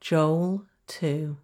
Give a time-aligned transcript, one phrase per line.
[0.00, 1.36] Joel 2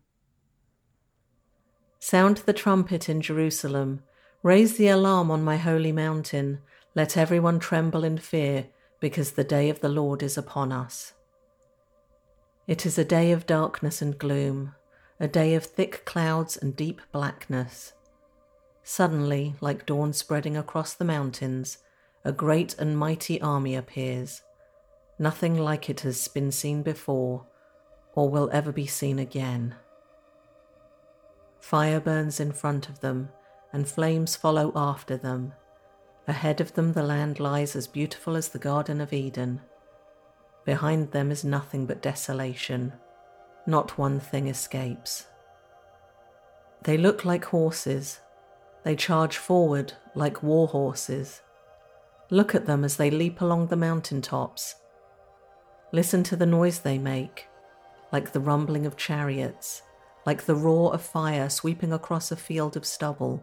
[1.99, 4.05] Sound the trumpet in Jerusalem,
[4.45, 6.61] raise the alarm on my holy mountain,
[6.95, 8.69] let everyone tremble in fear,
[9.01, 11.15] because the day of the Lord is upon us.
[12.69, 14.77] It is a day of darkness and gloom,
[15.19, 17.93] a day of thick clouds and deep blackness.
[18.85, 21.79] Suddenly, like dawn spreading across the mountains,
[22.25, 24.43] a great and mighty army appears.
[25.19, 27.47] Nothing like it has been seen before
[28.15, 29.75] or will ever be seen again.
[31.61, 33.31] Fire burns in front of them,
[33.73, 35.53] and flames follow after them.
[36.29, 39.61] Ahead of them, the land lies as beautiful as the Garden of Eden.
[40.65, 42.93] Behind them is nothing but desolation.
[43.67, 45.27] Not one thing escapes.
[46.83, 48.21] They look like horses.
[48.85, 51.41] They charge forward like war horses.
[52.31, 54.77] Look at them as they leap along the mountain tops.
[55.93, 57.47] Listen to the noise they make
[58.15, 59.83] like the rumbling of chariots,
[60.25, 63.43] like the roar of fire sweeping across a field of stubble,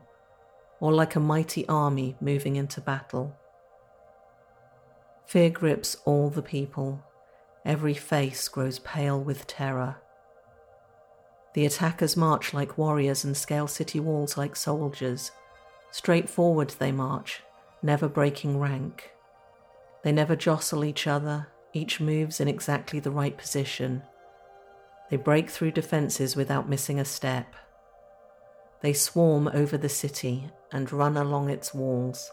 [0.80, 3.36] or like a mighty army moving into battle.
[5.26, 7.04] Fear grips all the people.
[7.66, 9.98] Every face grows pale with terror.
[11.54, 15.32] The attackers march like warriors and scale city walls like soldiers.
[15.92, 17.44] Straight forward they march,
[17.84, 19.12] never breaking rank.
[20.06, 24.04] They never jostle each other, each moves in exactly the right position,
[25.12, 27.54] they break through defences without missing a step.
[28.80, 32.32] They swarm over the city and run along its walls.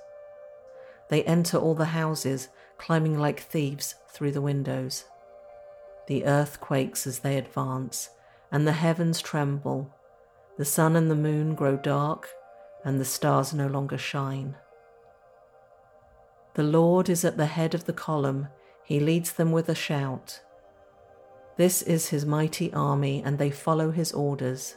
[1.10, 2.48] They enter all the houses,
[2.78, 5.06] climbing like thieves through the windows.
[6.06, 8.10] The earth quakes as they advance,
[8.52, 9.92] and the heavens tremble.
[10.56, 12.28] The sun and the moon grow dark,
[12.84, 14.54] and the stars no longer shine.
[16.54, 18.48] The Lord is at the head of the column,
[18.84, 20.42] he leads them with a shout.
[21.58, 24.76] This is his mighty army, and they follow his orders.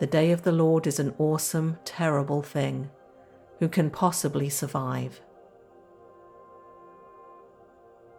[0.00, 2.90] The day of the Lord is an awesome, terrible thing.
[3.60, 5.20] Who can possibly survive?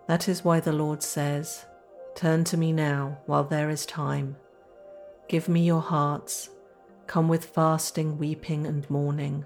[0.07, 1.65] That is why the Lord says,
[2.15, 4.37] Turn to me now while there is time.
[5.27, 6.51] Give me your hearts.
[7.07, 9.43] Come with fasting, weeping, and mourning.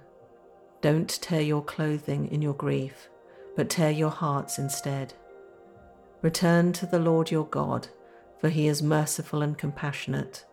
[0.82, 3.10] Don't tear your clothing in your grief,
[3.56, 5.16] but tear your hearts instead.
[6.22, 7.88] Return to the Lord your God
[8.40, 10.46] for he is merciful and compassionate,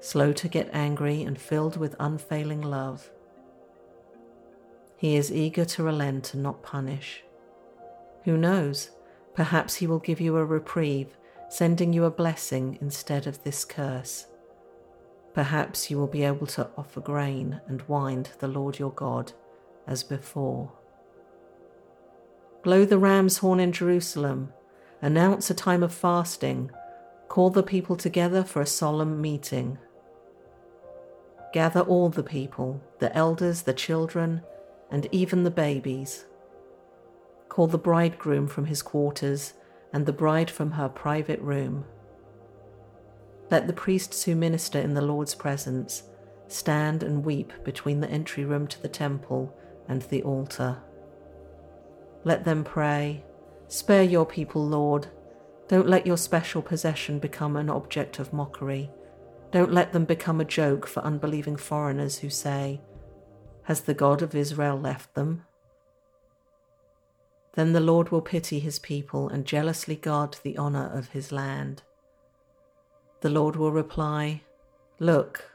[0.00, 3.10] slow to get angry and filled with unfailing love.
[4.96, 7.22] He is eager to relent and not punish.
[8.24, 8.90] Who knows?
[9.34, 11.16] Perhaps he will give you a reprieve,
[11.48, 14.26] sending you a blessing instead of this curse.
[15.34, 19.32] Perhaps you will be able to offer grain and wine to the Lord your God
[19.86, 20.72] as before.
[22.64, 24.52] Blow the ram's horn in Jerusalem,
[25.00, 26.70] announce a time of fasting
[27.28, 29.78] Call the people together for a solemn meeting.
[31.52, 34.42] Gather all the people, the elders, the children,
[34.90, 36.24] and even the babies.
[37.48, 39.52] Call the bridegroom from his quarters
[39.92, 41.84] and the bride from her private room.
[43.50, 46.04] Let the priests who minister in the Lord's presence
[46.48, 49.54] stand and weep between the entry room to the temple
[49.86, 50.78] and the altar.
[52.24, 53.24] Let them pray,
[53.68, 55.08] Spare your people, Lord
[55.68, 58.90] don't let your special possession become an object of mockery.
[59.50, 62.80] Don't let them become a joke for unbelieving foreigners who say,
[63.64, 65.44] Has the God of Israel left them?
[67.52, 71.82] Then the Lord will pity his people and jealously guard the honor of his land.
[73.20, 74.42] The Lord will reply,
[74.98, 75.50] Look,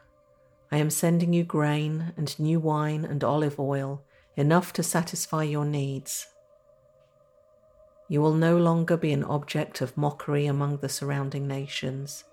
[0.72, 4.03] I am sending you grain and new wine and olive oil,
[4.35, 6.28] enough to satisfy your needs.
[8.08, 12.25] You will no longer be an object of mockery among the surrounding nations.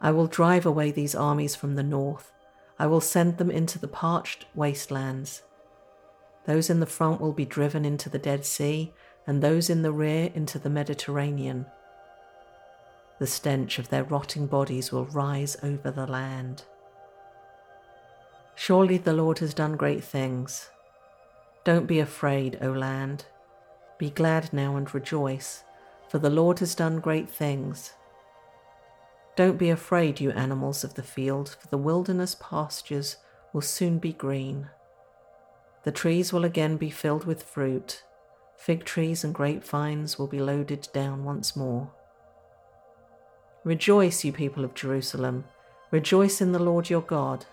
[0.00, 2.32] I will drive away these armies from the north.
[2.78, 5.42] I will send them into the parched wastelands.
[6.46, 8.92] Those in the front will be driven into the Dead Sea,
[9.26, 11.66] and those in the rear into the Mediterranean.
[13.18, 16.64] The stench of their rotting bodies will rise over the land.
[18.54, 20.70] Surely the Lord has done great things.
[21.64, 23.26] Don't be afraid, O land.
[24.00, 25.62] Be glad now and rejoice,
[26.08, 27.92] for the Lord has done great things.
[29.36, 33.18] Don't be afraid, you animals of the field, for the wilderness pastures
[33.52, 34.70] will soon be green.
[35.82, 38.02] The trees will again be filled with fruit,
[38.56, 41.90] fig trees and grapevines will be loaded down once more.
[43.64, 45.44] Rejoice, you people of Jerusalem,
[45.90, 47.44] rejoice in the Lord your God,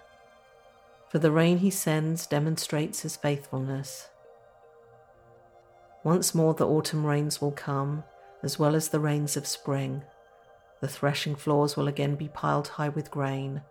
[1.10, 4.08] for the rain he sends demonstrates his faithfulness.
[6.08, 8.02] Once more the autumn rains will come,
[8.42, 10.02] as well as the rains of spring.
[10.80, 13.62] the threshing floors will again be piled high with grain,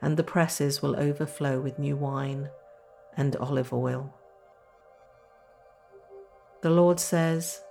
[0.00, 2.48] and the presses will overflow with new wine
[3.16, 4.14] and olive oil.
[6.60, 7.62] The Lord says,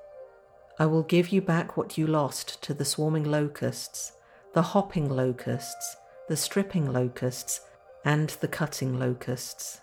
[0.77, 4.11] I will give you back what you lost to the swarming locusts,
[4.53, 5.95] the hopping locusts,
[6.27, 7.61] the stripping locusts,
[8.03, 9.79] and the cutting locusts.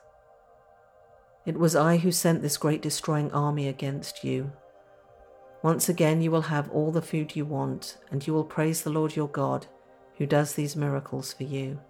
[1.45, 4.53] It was I who sent this great destroying army against you.
[5.63, 8.91] Once again, you will have all the food you want, and you will praise the
[8.91, 9.67] Lord your God,
[10.19, 11.81] who does these miracles for you.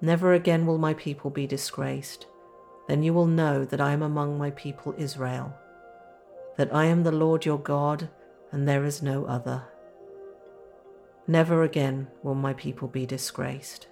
[0.00, 2.26] Never again will my people be disgraced.
[2.88, 5.54] Then you will know that I am among my people Israel,
[6.56, 8.08] that I am the Lord your God,
[8.52, 9.62] and there is no other.
[11.26, 13.88] Never again will my people be disgraced.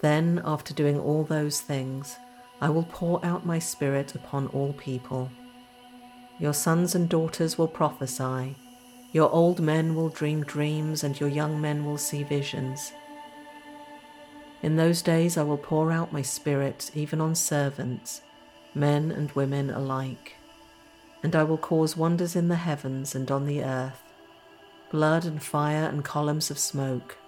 [0.00, 2.16] Then, after doing all those things,
[2.60, 5.30] I will pour out my Spirit upon all people.
[6.38, 8.56] Your sons and daughters will prophesy,
[9.10, 12.92] your old men will dream dreams, and your young men will see visions.
[14.62, 18.22] In those days I will pour out my Spirit even on servants,
[18.74, 20.34] men and women alike,
[21.22, 24.02] and I will cause wonders in the heavens and on the earth
[24.90, 27.18] blood and fire and columns of smoke.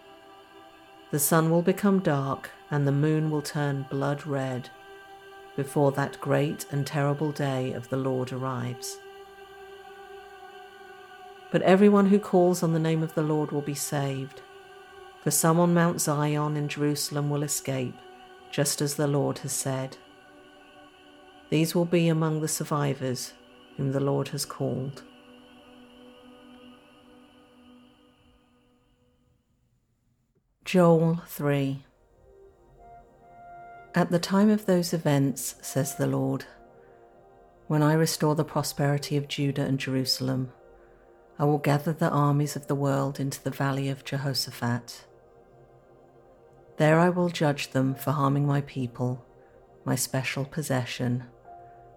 [1.11, 4.71] The sun will become dark and the moon will turn blood red
[5.57, 8.99] before that great and terrible day of the Lord arrives.
[11.51, 14.41] But everyone who calls on the name of the Lord will be saved,
[15.23, 17.97] for some on Mount Zion in Jerusalem will escape,
[18.51, 19.97] just as the Lord has said.
[21.51, 23.33] These will be among the survivors
[23.77, 25.03] whom the Lord has called.
[30.65, 31.83] Joel 3
[33.93, 36.45] At the time of those events, says the Lord,
[37.67, 40.53] when I restore the prosperity of Judah and Jerusalem,
[41.41, 45.07] I will gather the armies of the world into the valley of Jehoshaphat.
[46.77, 49.25] There I will judge them for harming my people,
[49.85, 51.25] my special possession,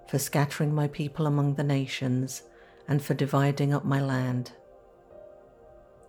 [0.07, 2.41] for scattering my people among the nations,
[2.87, 4.51] and for dividing up my land.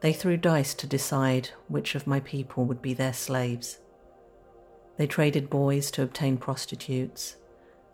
[0.01, 3.79] They threw dice to decide which of my people would be their slaves.
[4.97, 7.37] They traded boys to obtain prostitutes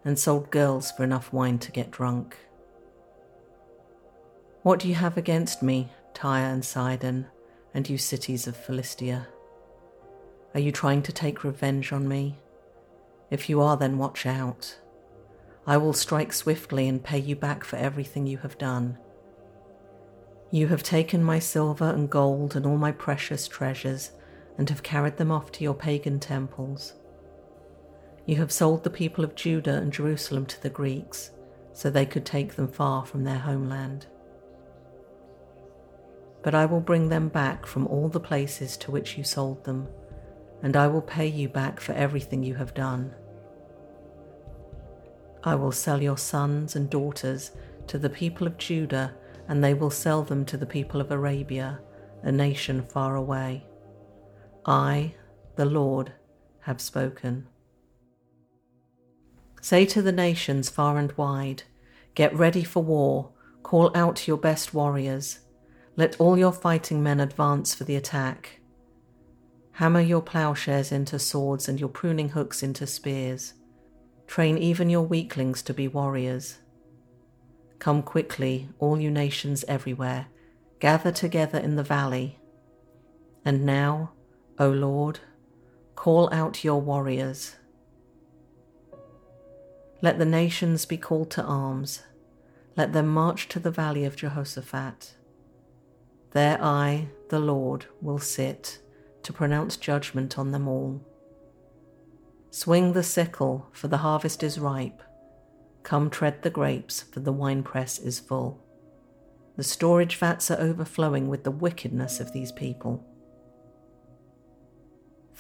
[0.05, 2.37] and sold girls for enough wine to get drunk.
[4.63, 7.27] What do you have against me, Tyre and Sidon,
[7.73, 9.29] and you cities of Philistia?
[10.53, 12.37] Are you trying to take revenge on me?
[13.31, 14.79] If you are, then watch out.
[15.67, 18.99] I will strike swiftly and pay you back for everything you have done.
[20.51, 24.11] You have taken my silver and gold and all my precious treasures
[24.61, 26.93] and have carried them off to your pagan temples.
[28.27, 31.31] You have sold the people of Judah and Jerusalem to the Greeks
[31.73, 34.05] so they could take them far from their homeland.
[36.43, 39.89] But I will bring them back from all the places to which you sold them,
[40.63, 43.15] and I will pay you back for everything you have done.
[45.43, 47.53] I will sell your sons and daughters
[47.87, 49.15] to the people of Judah
[49.49, 51.81] and they will sell them to the people of Arabia,
[52.23, 53.65] a nation far away.
[54.65, 55.15] I,
[55.57, 56.13] the Lord,
[56.61, 57.47] have spoken.
[59.61, 61.65] Say to the nations far and wide,
[62.15, 63.31] Get ready for war,
[63.63, 65.41] call out your best warriors.
[65.97, 68.61] Let all your fighting men advance for the attack.
[69.73, 73.55] Hammer your plowshares into swords and your pruning hooks into spears.
[74.27, 76.59] Train even your weaklings to be warriors.
[77.79, 80.27] Come quickly, all you nations everywhere,
[80.81, 82.39] gather together in the valley.
[83.45, 84.13] And now,
[84.61, 85.21] O Lord,
[85.97, 87.57] call out your warriors.
[90.03, 92.03] Let the nations be called to arms.
[92.77, 95.15] Let them march to the valley of Jehoshaphat.
[96.33, 98.81] There I, the Lord, will sit
[99.23, 101.01] to pronounce judgment on them all.
[102.51, 105.03] Swing the sickle, for the harvest is ripe
[105.83, 108.63] Come tread the grapes, for the winepress is full.
[109.57, 113.07] The storage vats are overflowing with the wickedness of these people.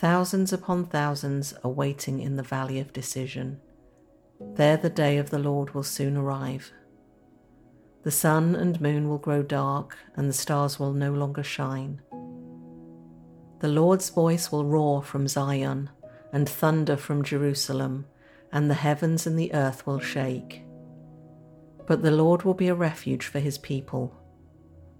[0.00, 3.60] Thousands upon thousands are waiting in the valley of decision.
[4.40, 6.72] There the day of the Lord will soon arrive.
[8.02, 12.00] The sun and moon will grow dark, and the stars will no longer shine.
[13.58, 15.90] The Lord's voice will roar from Zion
[16.32, 18.06] and thunder from Jerusalem
[18.50, 20.62] and the heavens and the earth will shake.
[21.86, 24.18] But the Lord will be a refuge for his people,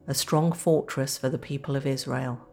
[0.06, 2.49] a strong fortress for the people of Israel.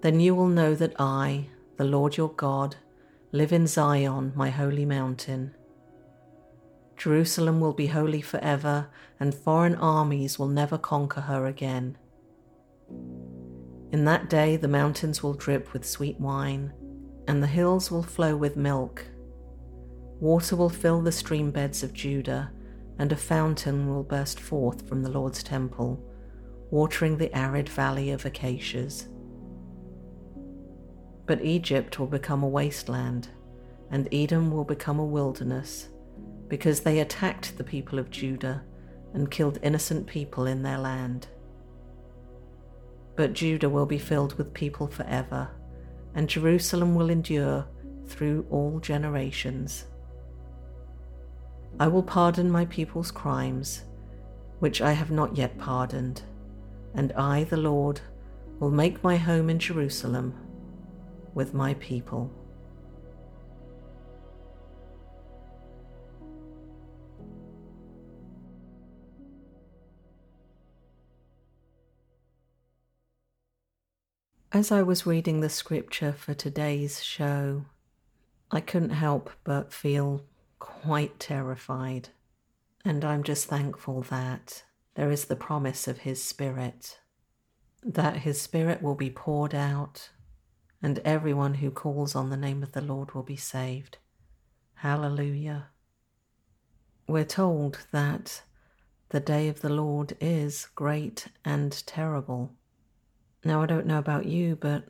[0.00, 2.76] Then you will know that I, the Lord your God,
[3.32, 5.54] live in Zion, my holy mountain.
[6.96, 8.88] Jerusalem will be holy forever,
[9.20, 11.96] and foreign armies will never conquer her again.
[13.90, 16.72] In that day, the mountains will drip with sweet wine,
[17.26, 19.04] and the hills will flow with milk.
[20.20, 22.50] Water will fill the stream beds of Judah,
[22.98, 26.04] and a fountain will burst forth from the Lord's temple,
[26.70, 29.08] watering the arid valley of acacias.
[31.28, 33.28] But Egypt will become a wasteland,
[33.90, 35.90] and Edom will become a wilderness,
[36.48, 38.64] because they attacked the people of Judah
[39.12, 41.28] and killed innocent people in their land.
[43.14, 45.50] But Judah will be filled with people forever,
[46.14, 47.66] and Jerusalem will endure
[48.06, 49.84] through all generations.
[51.78, 53.84] I will pardon my people's crimes,
[54.60, 56.22] which I have not yet pardoned,
[56.94, 58.00] and I, the Lord,
[58.60, 60.32] will make my home in Jerusalem
[61.38, 62.28] with my people.
[74.50, 77.66] As I was reading the scripture for today's show,
[78.50, 80.24] I couldn't help but feel
[80.58, 82.08] quite terrified.
[82.84, 84.64] And I'm just thankful that
[84.96, 86.98] there is the promise of His Spirit,
[87.84, 90.10] that His Spirit will be poured out,
[90.82, 93.98] and everyone who calls on the name of the Lord will be saved.
[94.74, 95.68] Hallelujah.
[97.06, 98.42] We're told that
[99.08, 102.52] the day of the Lord is great and terrible.
[103.44, 104.84] Now, I don't know about you, but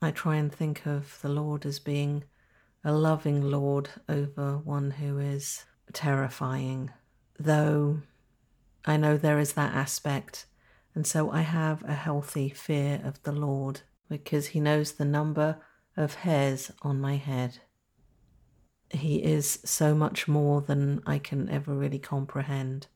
[0.00, 2.24] I try and think of the Lord as being
[2.84, 6.90] a loving Lord over one who is terrifying,
[7.38, 8.00] though
[8.84, 10.46] I know there is that aspect,
[10.94, 15.58] and so I have a healthy fear of the Lord because He knows the number
[15.96, 17.58] of hairs on my head.
[18.90, 22.86] He is so much more than I can ever really comprehend.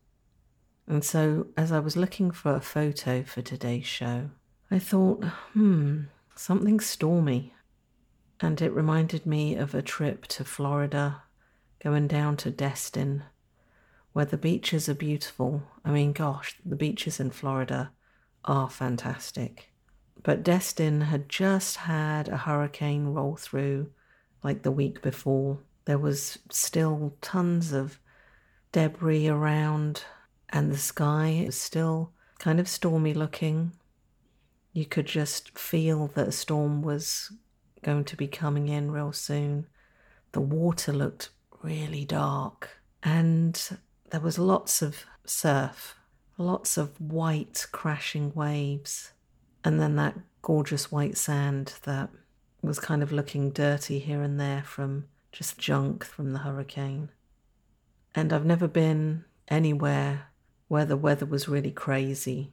[0.86, 4.30] And so, as I was looking for a photo for today's show,
[4.70, 6.02] I thought, hmm,
[6.34, 7.54] something stormy.
[8.40, 11.22] And it reminded me of a trip to Florida,
[11.82, 13.24] going down to Destin,
[14.12, 15.62] where the beaches are beautiful.
[15.84, 17.92] I mean, gosh, the beaches in Florida
[18.44, 19.71] are fantastic.
[20.22, 23.90] But Destin had just had a hurricane roll through
[24.42, 25.58] like the week before.
[25.84, 27.98] There was still tons of
[28.70, 30.04] debris around,
[30.50, 33.72] and the sky was still kind of stormy looking.
[34.72, 37.32] You could just feel that a storm was
[37.82, 39.66] going to be coming in real soon.
[40.32, 41.30] The water looked
[41.62, 42.70] really dark,
[43.02, 43.78] and
[44.10, 45.96] there was lots of surf,
[46.38, 49.12] lots of white crashing waves,
[49.64, 52.10] and then that gorgeous white sand that
[52.62, 57.10] was kind of looking dirty here and there from just junk from the hurricane.
[58.14, 60.28] And I've never been anywhere
[60.68, 62.52] where the weather was really crazy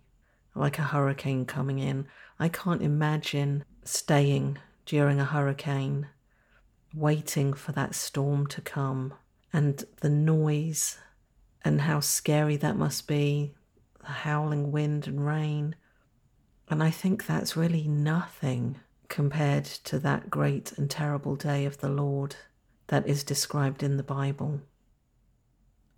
[0.56, 2.08] like a hurricane coming in.
[2.39, 6.08] I can't imagine staying during a hurricane,
[6.94, 9.13] waiting for that storm to come,
[9.54, 10.98] and the noise,
[11.63, 13.54] and how scary that must be
[14.00, 15.75] the howling wind and rain.
[16.70, 21.90] And I think that's really nothing compared to that great and terrible day of the
[21.90, 22.36] Lord
[22.88, 24.62] that is described in the Bible.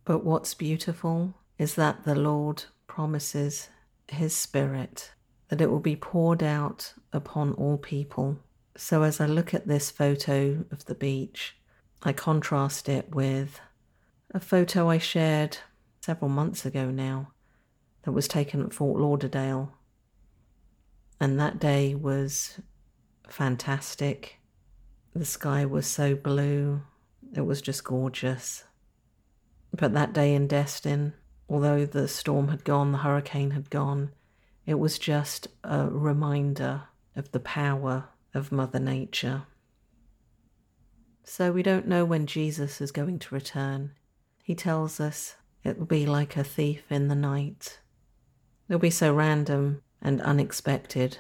[0.05, 3.69] But what's beautiful is that the Lord promises
[4.07, 5.11] his Spirit,
[5.49, 8.39] that it will be poured out upon all people.
[8.75, 11.57] So as I look at this photo of the beach,
[12.03, 13.59] I contrast it with
[14.33, 15.57] a photo I shared
[15.99, 17.31] several months ago now
[18.03, 19.73] that was taken at Fort Lauderdale.
[21.21, 22.59] And that day was
[23.29, 24.39] fantastic.
[25.13, 26.81] The sky was so blue,
[27.35, 28.63] it was just gorgeous.
[29.71, 31.13] But that day in Destin,
[31.47, 34.09] although the storm had gone, the hurricane had gone,
[34.65, 36.85] it was just a reminder
[37.15, 39.43] of the power of Mother Nature.
[41.23, 43.91] So we don't know when Jesus is going to return.
[44.43, 47.79] He tells us it will be like a thief in the night.
[48.67, 51.17] It'll be so random and unexpected,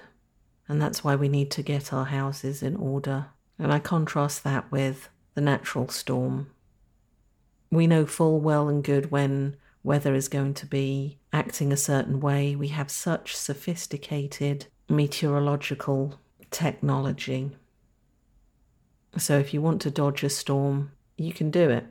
[0.67, 3.27] and that's why we need to get our houses in order.
[3.59, 6.51] And I contrast that with the natural storm.
[7.69, 12.19] We know full well and good when weather is going to be acting a certain
[12.19, 12.55] way.
[12.55, 16.19] We have such sophisticated meteorological
[16.49, 17.51] technology.
[19.17, 21.85] So if you want to dodge a storm, you can do it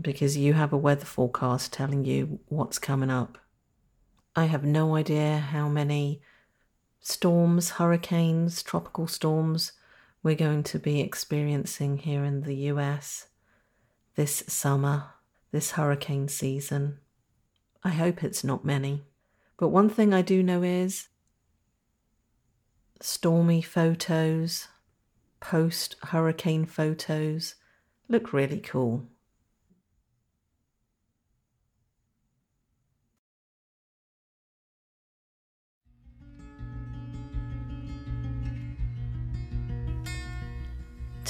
[0.00, 3.38] because you have a weather forecast telling you what's coming up.
[4.40, 6.22] I have no idea how many
[6.98, 9.72] storms, hurricanes, tropical storms
[10.22, 13.26] we're going to be experiencing here in the US
[14.14, 15.10] this summer
[15.52, 17.00] this hurricane season.
[17.84, 19.02] I hope it's not many.
[19.58, 21.08] But one thing I do know is
[22.98, 24.68] stormy photos,
[25.40, 27.56] post hurricane photos
[28.08, 29.06] look really cool.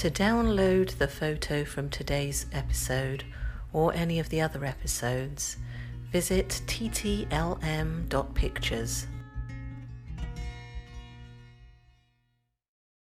[0.00, 3.24] To download the photo from today's episode
[3.70, 5.58] or any of the other episodes,
[6.10, 9.06] visit ttlm.pictures.